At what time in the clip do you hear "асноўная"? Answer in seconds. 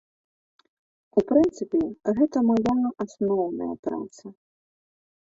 3.05-3.69